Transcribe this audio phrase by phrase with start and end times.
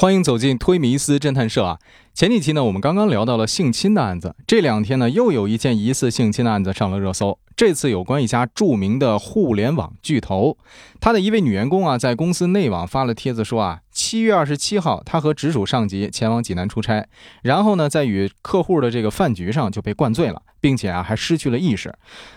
[0.00, 1.80] 欢迎走进推迷思侦探社啊！
[2.14, 7.36] 前几期呢，我们刚刚聊到了性侵的案子，这两天呢，又有一件疑似性侵的案子上了热搜。
[7.56, 10.56] 这次有关一家著名的互联网巨头，
[11.00, 17.04] 他的一位女员工啊，在公司内网发了帖子说啊，七月二十七号，她和直属上级前往济南出差，
[17.42, 21.92] 然后呢，在与客户的这个饭局上就被灌醉了，并且啊，还失去了意识。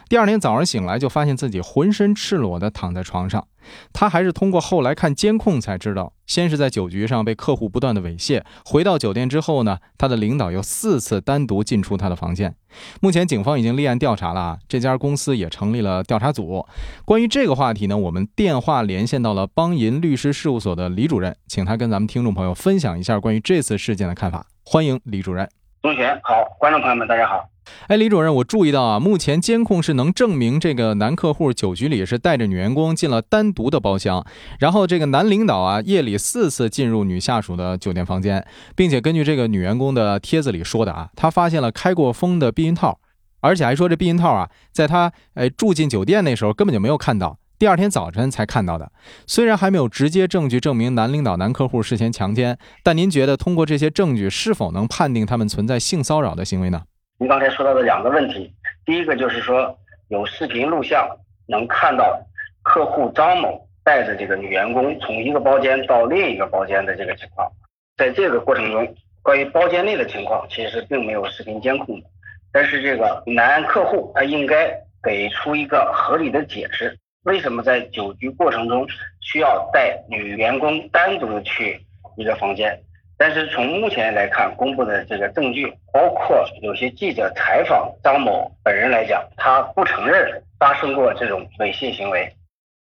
[0.10, 3.48] 第二天早上醒来，就发现自己浑身赤裸的躺在床上。
[3.94, 12.56] 他还是通过后来看监控才知道，先是在酒局上被客户不断的猥亵，回到酒店之后呢，他的领导又四次单独进出他的房间。
[13.02, 16.66] 目前警方已经立案调查了啊，这家公司也成立了调查组。
[17.06, 24.48] 关于这个话题呢，我们电话连线到了邦银律师事务所的李主任，请他跟咱们听众朋友分享一下关于这次事件的看法。
[24.64, 25.61] 欢迎李主任。
[25.82, 27.50] 同学好，观众朋友们大家好。
[27.88, 34.24] 哎，李主任，我注意到啊，目前监控是能证明这个男客户酒局里是带着女员工进了单独的包厢，
[34.60, 43.00] 然后这个男领导啊夜里四次进入女下属的酒店房间，并且根据这个女员工的帖子里说的啊，他发现了开过封的避孕套，
[43.40, 47.40] 而且还说这避孕套啊，在他哎住进酒店那时候根本就没有看到。
[47.62, 48.92] 第二天早晨才看到的。
[49.28, 56.82] 虽然还没有直接证据证明男领导、男客户事前强奸，但您觉得通过这些证据，是否能判定他们存在性骚扰的行为呢？
[57.20, 58.52] 您刚才说到的两个问题，
[58.84, 61.08] 第一个就是说有视频录像
[61.46, 62.20] 能看到
[62.64, 67.48] 客户张某带着这个女员工从一个包间到另一个包间的这个情况。
[67.96, 72.08] 在这个过程中，关于包间内的情况其实并没有视频监控的，
[72.52, 76.98] 但是这个男客户他应该给出一个合理的解释。
[77.24, 78.88] 为什么在酒局过程中
[79.20, 81.80] 需要带女员工单独去
[82.18, 82.80] 一个房间？
[83.16, 92.28] 但是从目前来看，公布的这个证据，包括有些记者采访张某本人来讲，他不承认发生过这种猥亵行为。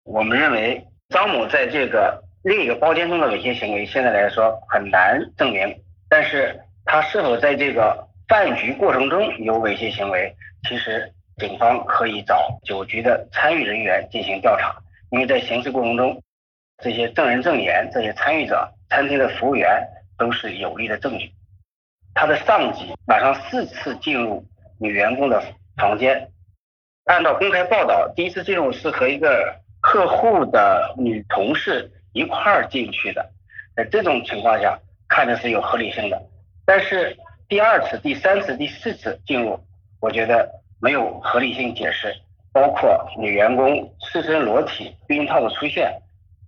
[0.03, 5.75] 我们认为张某在这个另一个包间中的猥亵行为，现在来说很难证明。
[6.07, 10.35] 但是他是否在这个饭局过程中有猥亵行为，
[10.69, 11.11] 其实。
[11.37, 14.75] 警方可以找酒局的参与人员进行调查，
[15.11, 16.19] 因为在刑事过程中，
[16.81, 21.31] 这些证人证言、这些参与者、餐厅的服务员都是有力的证据。
[22.15, 24.43] 他的上级晚上四次进入
[24.79, 25.39] 女员工的
[25.75, 26.31] 房间，
[27.05, 33.29] 按照公开报道，第一次进入是和一个客户的女同事一块儿进去的，
[33.75, 36.19] 在这种情况下看着是有合理性的。
[36.65, 37.15] 但是
[37.47, 39.63] 第二次、第三次、第四次进入，
[40.01, 40.51] 我觉得。
[40.79, 42.13] 没有合理性解释，
[42.51, 42.89] 包括
[43.19, 43.67] 女员工
[43.99, 45.91] 赤身裸体、避孕套的出现，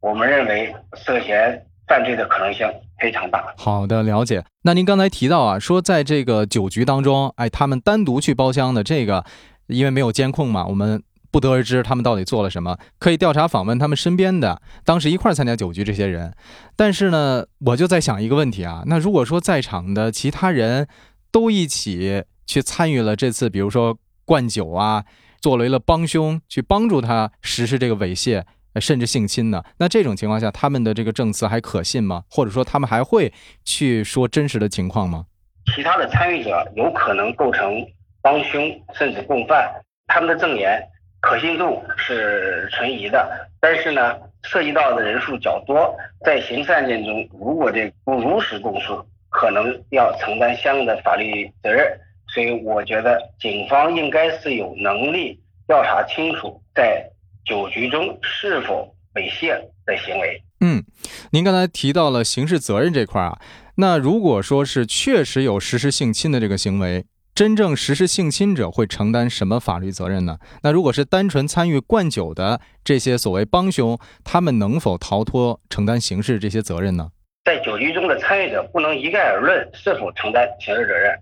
[0.01, 2.67] 我们认为涉嫌犯罪的可能性
[2.99, 3.43] 非常大。
[3.57, 4.43] 好的，了解。
[4.61, 9.25] 那您刚才提到啊，说在这个酒局当中，哎，他们单独去包厢的这个，
[9.67, 11.01] 因为没有监控嘛，我们
[11.31, 12.77] 不得而知他们到底做了什么。
[12.99, 16.35] 可以调查访问他们身边的当时一块参加酒局这些人。
[16.75, 20.87] 但是呢，我就在想一个问题啊，那如果说在场的其他人
[21.31, 23.97] 都一起去参与了这次，比如说。
[24.29, 25.03] 灌酒啊，
[25.41, 28.43] 作为了帮凶去帮助他实施这个猥亵，
[28.79, 29.63] 甚至性侵呢？
[29.79, 32.23] 那这种情况下，他们的这个证词还可信吗？
[32.29, 33.33] 或者说，他们还会
[33.65, 35.25] 去说真实的情况吗？
[35.73, 37.83] 其他的参与者有可能构成
[38.21, 39.67] 帮凶，甚至共犯，
[40.05, 40.79] 他们的证言
[41.21, 43.27] 可信度是存疑的。
[43.59, 45.91] 但是呢，涉及到的人数较多，
[46.23, 51.99] 在刑事案件中，如果这不如实供述，可能要承担相应的法律责任。
[52.33, 57.03] 所以我觉得警方应该是有能力调查清楚在
[57.45, 60.41] 酒局中是否猥亵的行为。
[60.61, 60.83] 嗯，
[61.31, 63.39] 您刚才提到了刑事责任这块啊，
[63.75, 70.37] 那如果说是确实有实施性侵的这个行为，真正实施性侵者会承担什么法律责任呢？
[70.61, 77.09] 那如果是单纯参与灌酒的这些所谓帮凶，他们能否逃脱承担刑事这些责任呢？
[77.45, 81.17] 在酒局中的参与者不能一概而论是否承担刑事责任。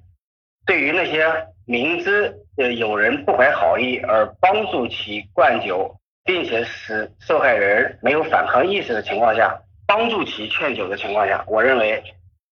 [0.68, 1.26] 对于那些
[1.66, 9.58] 明知呃有人不怀好意而帮助其灌酒，并且使受害人没有反抗意识的情况下，
[9.88, 12.04] 帮助其劝酒的情况下，我认为，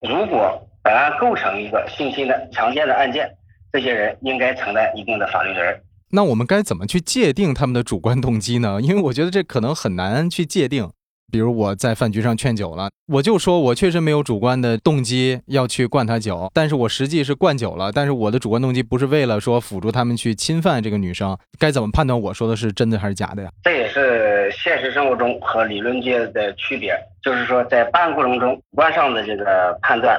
[0.02, 3.30] 如果本案构成一个性侵的强奸的案件，
[3.72, 5.82] 这些人应该承担一定的法律责任。
[6.12, 8.80] 那我们该怎么去界定他们的主观动机呢？
[8.82, 10.90] 因为我觉得这可能很难去界定。
[11.32, 23.50] 比如我在饭局上劝酒了，我就说我确实没有主观的动机要去灌他酒，但是我实际是灌酒了，但是我的主观动机不是为了说辅助他们去侵犯这个女生，该怎么判断我说的是真的还是假的呀？
[23.64, 30.18] 这也是现实生活中和理论界的区别，就是说在办案过程中，主观上的这个判断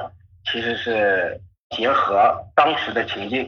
[0.51, 1.39] 其实是
[1.75, 3.43] 结合当时的情境，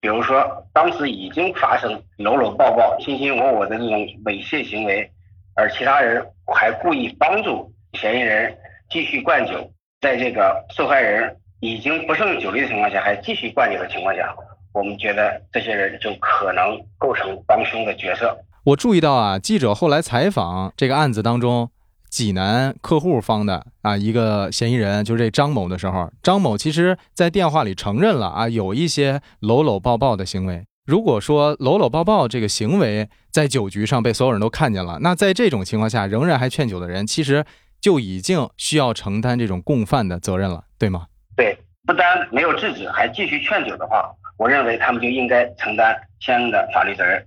[0.00, 5.10] 比如说当时已经发生搂搂抱抱、卿卿我我的这种猥亵行为。
[5.58, 8.56] 而其他人还故意帮助嫌疑人
[8.88, 9.68] 继续灌酒，
[10.00, 14.32] 在这个受害人已经不胜酒力的情况下，还继续灌酒的情况下，
[14.72, 18.38] 我们觉得这些人就可能构成帮凶的角色。
[18.66, 21.68] 我注意到啊，记者后来采访这个案子当中，
[22.08, 30.64] 济南客户方的啊一个嫌疑人，就是这张某的时候，张某其实在电话里承认了啊，有一些搂搂抱抱的行为。
[30.88, 37.44] 如果说搂搂抱抱这个行为在酒局上被所有人都看见了，那在这种情况下仍然还劝酒的人，其实
[37.78, 41.08] 就已经需要承担这种共犯的责任了，对吗？
[41.36, 47.22] 对，不单没有制止，还继续劝酒的话，我认为他们就应该承担相应的法律责任。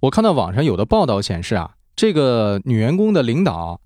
[0.00, 3.80] 我看到网上有的报道显示啊，这个女员工的领导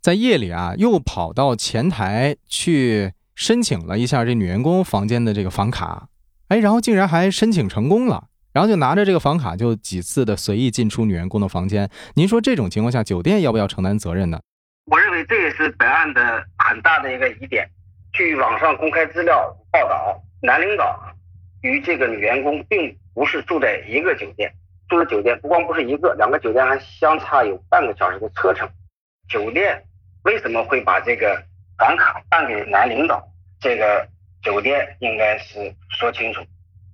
[0.00, 6.08] 在夜里啊又跑到前台去申请了一下这女员工房间的这个房卡，
[6.48, 8.28] 哎，然后竟然还申请成功了。
[8.56, 11.90] 然后就拿着这个房卡，就几次的随意进出女员工的房间。
[12.14, 14.40] 您说这种情况下，酒店要不要承担责任呢？
[14.90, 17.68] 我认为这也是本案的很大的一个疑点。
[18.14, 20.98] 据网上公开资料报道，男领导
[21.60, 24.50] 与这个女员工并不是住在一个酒店，
[24.88, 28.66] 住的酒店不光不是一个，两个酒店还相差有半个小时的车程。
[29.28, 29.78] 酒店
[30.22, 31.38] 为什么会把这个
[31.76, 33.22] 房卡办给男领导？
[33.60, 34.08] 这个
[34.42, 36.40] 酒店应该是说清楚。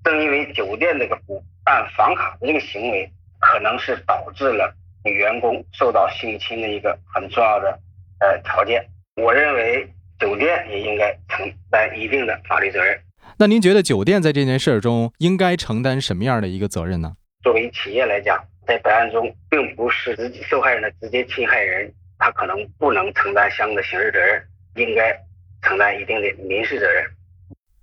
[0.03, 1.41] 正因为酒店这个不
[1.73, 3.11] 办房卡的这个行为，
[3.41, 4.71] 可能是导致了
[5.07, 7.79] 女员工受到性侵的一个很重要的
[8.21, 8.85] 呃条件。
[9.17, 9.89] 我认为
[10.21, 13.01] 酒店也应该承担一定的法律责任。
[13.39, 17.15] 那您觉得酒店在这件事中应该承担什么样的一个责任呢？
[17.43, 25.19] 作为企业来讲，在本案中并不是直接受害人的直接侵害人，他可能不能承担相应的刑事责任，应该
[25.63, 27.03] 承担一定的民事责任。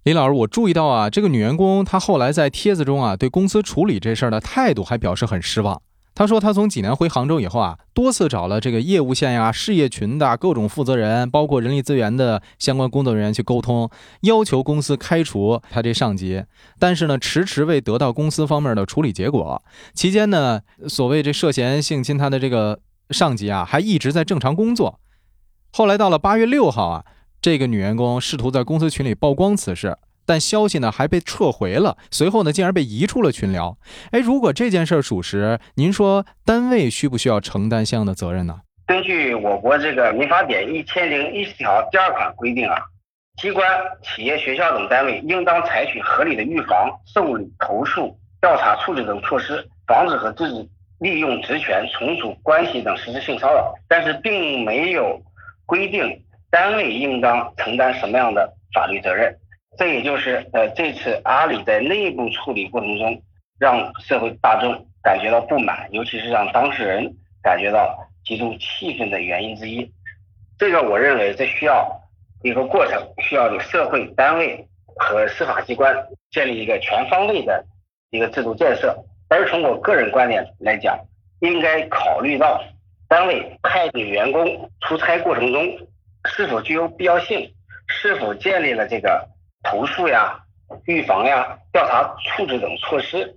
[0.10, 5.80] 李老师，我注意到啊，这个女员工她后来在帖子中啊，对公司处理这事儿的态度还表示很失望。
[6.16, 13.88] 她说，她从济南回杭州以后啊，多次找了这个业务线呀、事业群的各种负责人，包括人力资源的相关工作人员去沟通，
[14.22, 16.44] 要求公司开除她这上级，
[16.80, 19.62] 但是呢，迟迟未得到公司方面的处理结果。
[19.94, 22.80] 期间呢，所谓这涉嫌性侵她的这个
[23.12, 25.00] 上级啊，还一直在正常工作。
[25.72, 27.06] 后来到了八月六号啊。
[27.42, 31.96] 这个女员工试图在公司群里曝光此事，但消息呢还被撤回了。
[32.12, 33.78] 随后呢，竟然被移出了群聊。
[34.12, 38.60] 哎，如果这件事属实，您说单位需不需要承担相应的责任呢？
[38.86, 42.76] 根据我国这个民法典一千零一十条第二款规定啊，
[43.42, 43.66] 机关、
[44.04, 50.68] 企业、学校等单位应当采取合理的预防、受理、投诉、调查、处置等措施，防止和制止
[51.00, 53.74] 利用职权从属关系等实施性骚扰。
[53.88, 55.18] 但是并没有
[55.66, 56.22] 规定。
[56.52, 59.36] 单位应当承担什么样的法律责任？
[59.78, 63.22] 这也就是呃，这次阿里在内部处理过程中，
[63.60, 69.90] 让社会大众感觉到不满，尤其是让当事人感觉到极度气愤的原因之一。
[70.58, 71.90] 这个我认为这需要
[72.44, 74.68] 一个过程，需要社会单位
[74.98, 75.96] 和司法机关
[76.32, 77.64] 建立一个全方位的
[78.10, 78.98] 一个制度建设。
[79.30, 81.00] 而从我个人观点来讲，
[81.40, 82.62] 应该考虑到
[83.08, 85.88] 单位派给员工出差过程中。
[86.26, 87.52] 是否具有必要性？
[87.88, 89.28] 是否建立了这个
[89.64, 90.40] 投诉呀、
[90.86, 92.04] 预防呀、调查
[92.36, 93.36] 处置等措施？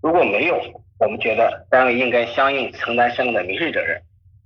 [0.00, 0.56] 如果没有，
[1.00, 4.00] 我们觉得单位应该相应承担相应的民事责任。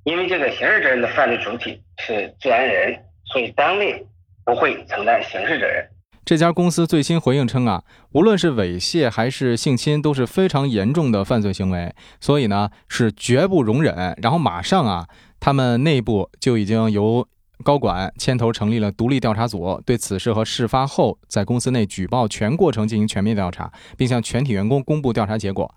[0.04, 4.04] 因为这个刑事责任的犯罪主体是自然人，所以单位
[4.44, 5.86] 不会承担刑事责任。
[6.24, 14.16] 这家公司最新回应称啊，无论是猥亵还是性侵都是非常严重的犯罪行为，所以呢是绝不容忍。
[14.22, 15.06] 然后马上啊，
[15.38, 17.26] 他们内部就已经由
[17.62, 25.72] 高管牵头成立了独立调查组，对此事和事发后在公司内举报全过程进行全面调查，并向全体员工公布调查结果。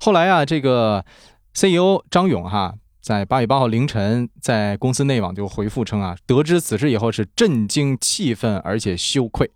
[0.00, 1.04] 后来啊，这个
[1.52, 9.50] CEO 张勇哈在八月八号凌晨在公司内网就回复称啊，得知此事以后是震惊、气愤，而且羞愧。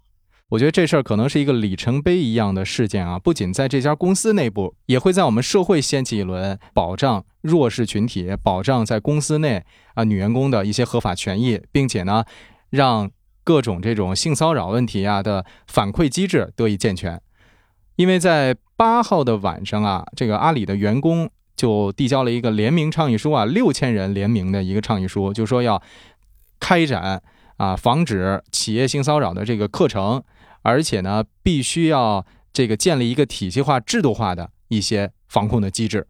[0.50, 3.18] 我觉得这事儿可能是一个里程碑一样的事件啊！
[3.18, 12.24] 不仅在这家公司内部，也会在我们社会掀起一轮保障弱势群体、保障在公司内啊女员工的一些合法权益，并且呢，
[12.70, 13.10] 让
[13.42, 17.20] 各种这种性骚扰问题啊的反馈机制得以健全。
[17.96, 25.82] 因为在八号的晚上啊，这个阿里的员工就递交了一个联名倡议书啊，六千人联名的一个倡议书，就说要
[26.60, 27.22] 开展
[27.56, 30.22] 啊防止企业性骚扰的这个课程。
[30.64, 36.08] 而且呢，必须要这个建立一个体系化、制度化的一些防控的机制。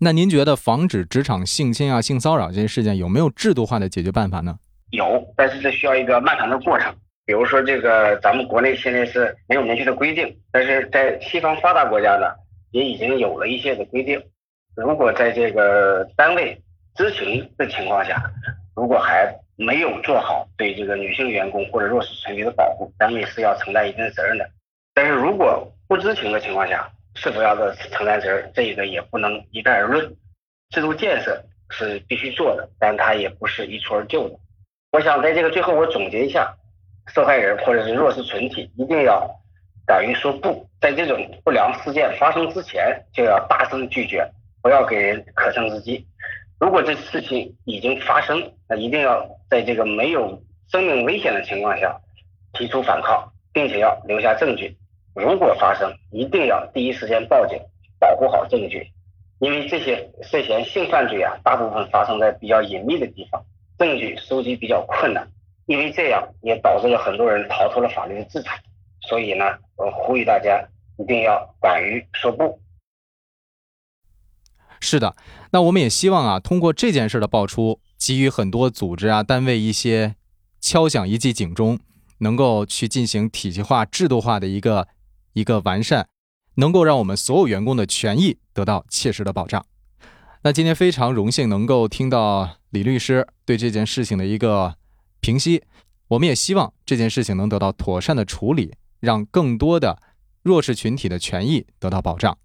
[0.00, 4.58] 那您觉得防止职场性侵啊、性骚扰这些事件有没有制度化的解决办法呢？
[4.90, 6.92] 有，但是这需要一个漫长的过程。
[7.26, 12.26] 比如说，这个咱们国内现在是没有明确的规定，但是在西方发达国家呢，
[12.70, 14.20] 也已经有了一些的规定。
[14.74, 16.58] 如果在这个单位
[16.96, 18.20] 知情的情况下，
[18.74, 24.50] 如果还没有做好对这个女性员工或者弱势群体的保护，单位是要承担一定责任的。
[24.94, 30.16] 但是如果不知情的情况下，是否要的承担责任，这个也不能一概而论。
[30.70, 34.36] 制度建设是必须做的，但它也不是一蹴而就的。
[34.92, 36.54] 我想在这个最后，我总结一下，
[37.12, 39.28] 受害人或者是弱势群体一定要
[39.86, 44.26] 敢于说不，在这种不良事件发生之前就要大声拒绝，
[44.62, 46.06] 不要给人可乘之机。
[46.60, 51.98] 如果这事情已经发生，那一定要在这个没有生命危险的情况下
[52.52, 54.76] 提出反抗，并且要留下证据。
[55.14, 57.58] 如果发生，一定要第一时间报警，
[57.98, 58.86] 保护好证据。
[59.38, 63.42] 因为这些涉嫌性犯罪啊，大部分发生在比较隐秘的地方，
[63.78, 65.26] 证据收集比较困难。
[65.64, 68.60] 因为这样也导致了很多人逃脱了法律的制裁。
[69.00, 70.62] 所以呢，我呼吁大家
[70.98, 72.60] 一定要敢于说不。
[74.80, 75.14] 是的，
[75.52, 80.16] 那我们也希望啊，通过这件事的爆出，给予很多组织啊、单位一些
[80.60, 81.78] 敲响一记警钟，
[82.18, 84.88] 能够去进行体系化、制度化的一个
[85.34, 86.08] 一个完善。
[86.56, 89.64] 能够让我们所有员工的权益得到切实的保障。
[90.42, 94.74] 那今天非常荣幸能够听到李律师对这件事情的一个
[95.20, 95.62] 评析，
[96.08, 100.02] 我们也希望这件事情能得到妥善的处理，让更多的
[100.42, 102.36] 弱势群体的权益得到保障。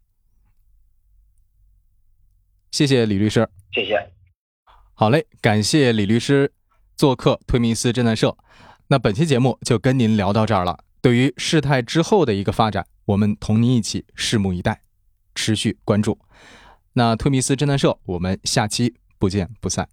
[2.75, 4.12] 谢谢李律师，谢谢。
[4.96, 6.51] 好嘞，感谢李律师
[6.98, 8.36] 做客推密斯侦探社。
[8.88, 10.84] 那本期节目就跟您聊到这儿了。
[11.01, 12.86] 对于事态之后的一个发展。
[13.05, 14.82] 我们同您一起拭目以待，
[15.34, 16.20] 持续关注。
[16.91, 19.88] 那推密斯侦探社，我们下期不见不散。